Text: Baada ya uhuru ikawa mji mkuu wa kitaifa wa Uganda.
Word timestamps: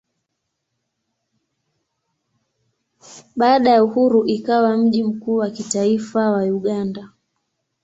Baada 3.35 3.69
ya 3.69 3.83
uhuru 3.83 4.25
ikawa 4.27 4.77
mji 4.77 5.03
mkuu 5.03 5.35
wa 5.35 5.49
kitaifa 5.49 6.31
wa 6.31 6.43
Uganda. 6.43 7.09